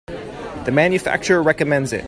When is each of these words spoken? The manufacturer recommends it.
The 0.65 0.71
manufacturer 0.71 1.43
recommends 1.43 1.93
it. 1.93 1.99